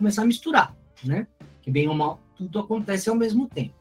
começar 0.00 0.22
a 0.22 0.26
misturar, 0.26 0.74
né? 1.04 1.26
Que 1.60 1.70
bem 1.70 1.86
ou 1.86 1.94
mal, 1.94 2.18
tudo 2.34 2.58
acontece 2.58 3.10
ao 3.10 3.14
mesmo 3.14 3.46
tempo. 3.46 3.74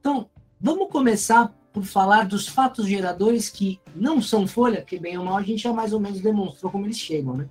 Então, 0.00 0.28
vamos 0.58 0.88
começar 0.90 1.54
por 1.70 1.84
falar 1.84 2.26
dos 2.26 2.48
fatos 2.48 2.86
geradores 2.86 3.50
que 3.50 3.78
não 3.94 4.22
são 4.22 4.46
folha, 4.46 4.82
que 4.82 4.98
bem 4.98 5.18
ou 5.18 5.24
mal 5.24 5.36
a 5.36 5.42
gente 5.42 5.62
já 5.62 5.72
mais 5.72 5.92
ou 5.92 6.00
menos 6.00 6.20
demonstrou 6.20 6.72
como 6.72 6.86
eles 6.86 6.98
chegam, 6.98 7.36
né? 7.36 7.48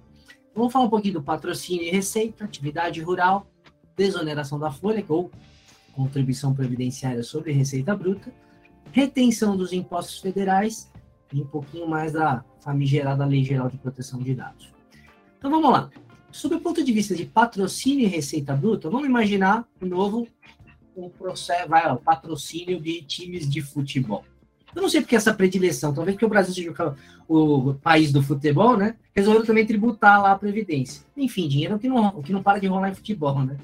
Vamos 0.55 0.73
falar 0.73 0.85
um 0.85 0.89
pouquinho 0.89 1.15
do 1.15 1.23
patrocínio 1.23 1.83
e 1.83 1.91
receita, 1.91 2.45
atividade 2.45 2.99
rural, 3.01 3.45
desoneração 3.95 4.57
da 4.57 4.71
folha, 4.71 5.05
ou 5.07 5.29
contribuição 5.93 6.53
previdenciária 6.53 7.21
sobre 7.21 7.51
receita 7.51 7.95
bruta, 7.95 8.33
retenção 8.91 9.55
dos 9.55 9.71
impostos 9.71 10.19
federais 10.19 10.91
e 11.31 11.41
um 11.41 11.47
pouquinho 11.47 11.87
mais 11.87 12.13
da 12.13 12.43
famigerada 12.59 13.25
Lei 13.25 13.43
Geral 13.43 13.69
de 13.69 13.77
Proteção 13.77 14.19
de 14.19 14.33
Dados. 14.33 14.73
Então 15.37 15.51
vamos 15.51 15.71
lá. 15.71 15.89
Sob 16.33 16.55
o 16.55 16.59
ponto 16.59 16.83
de 16.83 16.91
vista 16.91 17.15
de 17.15 17.25
patrocínio 17.25 18.05
e 18.05 18.09
receita 18.09 18.55
bruta, 18.55 18.89
vamos 18.89 19.07
imaginar 19.07 19.67
de 19.79 19.87
novo 19.87 20.27
um 20.97 21.07
processo, 21.07 21.69
vai, 21.69 21.87
ó, 21.87 21.95
patrocínio 21.95 22.81
de 22.81 23.03
times 23.03 23.47
de 23.47 23.61
futebol. 23.61 24.25
Eu 24.75 24.81
não 24.81 24.89
sei 24.89 25.01
porque 25.01 25.15
essa 25.15 25.31
predileção, 25.31 25.93
talvez 25.93 26.15
porque 26.15 26.25
o 26.25 26.29
Brasil 26.29 26.51
seja 26.51 26.95
o 27.29 27.75
país 27.75 28.11
do 28.11 28.23
futebol, 28.23 28.75
né? 28.75 28.95
Resolveram 29.15 29.45
também 29.45 29.63
tributar 29.63 30.19
lá 30.23 30.31
a 30.31 30.37
Previdência. 30.37 31.05
Enfim, 31.15 31.47
dinheiro 31.47 31.75
o 31.75 31.79
que 31.79 31.87
não, 31.87 32.07
o 32.07 32.23
que 32.23 32.33
não 32.33 32.41
para 32.41 32.57
de 32.57 32.65
rolar 32.65 32.89
em 32.89 32.95
futebol, 32.95 33.43
né? 33.43 33.55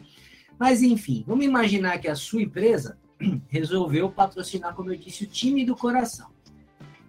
Mas 0.59 0.83
enfim, 0.83 1.23
vamos 1.25 1.43
imaginar 1.43 1.97
que 1.97 2.07
a 2.07 2.15
sua 2.15 2.43
empresa 2.43 2.99
resolveu 3.49 4.11
patrocinar, 4.11 4.75
como 4.75 4.93
eu 4.93 4.95
disse, 4.95 5.23
o 5.23 5.27
time 5.27 5.65
do 5.65 5.75
coração. 5.75 6.27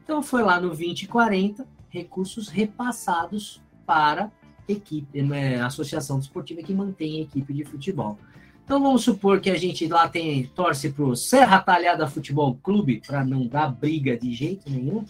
Então 0.02 0.23
foi 0.23 0.42
lá 0.42 0.59
no 0.59 0.68
2040, 0.68 1.68
recursos 1.90 2.48
repassados 2.48 3.60
para 3.84 4.32
equipe, 4.73 5.23
né, 5.23 5.60
associação 5.60 6.18
desportiva 6.18 6.63
que 6.63 6.74
mantém 6.74 7.18
a 7.18 7.23
equipe 7.23 7.52
de 7.52 7.65
futebol. 7.65 8.18
Então 8.65 8.80
vamos 8.80 9.02
supor 9.02 9.40
que 9.40 9.51
a 9.51 9.57
gente 9.57 9.87
lá 9.88 10.09
tem 10.09 10.46
torce 10.54 10.90
para 10.90 11.04
o 11.04 11.16
Serra 11.16 11.59
Talhada 11.59 12.07
Futebol 12.07 12.54
Clube, 12.62 13.02
para 13.04 13.24
não 13.24 13.46
dar 13.46 13.68
briga 13.68 14.16
de 14.16 14.32
jeito 14.32 14.71
nenhum. 14.71 15.04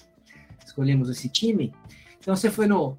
Escolhemos 0.64 1.10
esse 1.10 1.28
time. 1.28 1.72
Então 2.18 2.34
você 2.34 2.50
foi 2.50 2.66
no. 2.66 2.96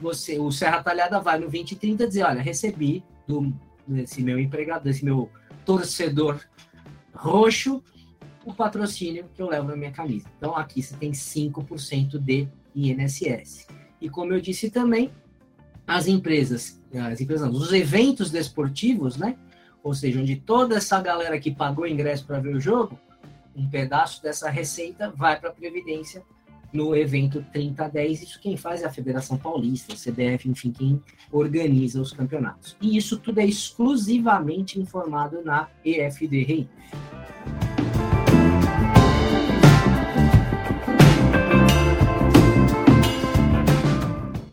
Você, 0.00 0.38
o 0.38 0.50
Serra 0.50 0.82
Talhada 0.82 1.20
vai 1.20 1.36
no 1.36 1.42
2030 1.42 2.08
dizer: 2.08 2.24
olha, 2.24 2.42
recebi 2.42 3.04
do, 3.28 3.54
desse 3.86 4.22
meu 4.22 4.40
empregado, 4.40 4.82
desse 4.82 5.04
meu 5.04 5.30
torcedor 5.64 6.40
roxo, 7.14 7.82
o 8.44 8.52
patrocínio 8.52 9.26
que 9.34 9.40
eu 9.40 9.48
levo 9.48 9.68
na 9.68 9.76
minha 9.76 9.92
camisa. 9.92 10.26
Então 10.36 10.56
aqui 10.56 10.82
você 10.82 10.96
tem 10.96 11.12
5% 11.12 12.18
de 12.18 12.48
INSS. 12.74 13.68
E 14.00 14.08
como 14.08 14.32
eu 14.32 14.40
disse 14.40 14.70
também, 14.70 15.12
as 15.86 16.06
empresas, 16.06 16.80
as 16.94 17.20
empresas 17.20 17.48
os 17.52 17.72
eventos 17.72 18.30
desportivos, 18.30 19.16
né? 19.16 19.36
ou 19.82 19.94
seja, 19.94 20.20
onde 20.20 20.36
toda 20.36 20.76
essa 20.76 21.00
galera 21.00 21.38
que 21.38 21.50
pagou 21.50 21.86
ingresso 21.86 22.26
para 22.26 22.40
ver 22.40 22.54
o 22.54 22.60
jogo, 22.60 22.98
um 23.56 23.68
pedaço 23.68 24.22
dessa 24.22 24.48
receita 24.48 25.10
vai 25.10 25.38
para 25.38 25.50
a 25.50 25.52
Previdência 25.52 26.22
no 26.72 26.94
evento 26.94 27.44
3010. 27.52 28.22
Isso 28.22 28.40
quem 28.40 28.56
faz 28.56 28.82
é 28.82 28.86
a 28.86 28.90
Federação 28.90 29.36
Paulista, 29.36 29.94
a 29.94 29.96
CBF, 29.96 30.48
enfim, 30.48 30.70
quem 30.70 31.02
organiza 31.32 32.00
os 32.00 32.12
campeonatos. 32.12 32.76
E 32.80 32.96
isso 32.96 33.18
tudo 33.18 33.40
é 33.40 33.46
exclusivamente 33.46 34.78
informado 34.78 35.42
na 35.42 35.68
EFD 35.84 36.42
Rei. 36.44 36.68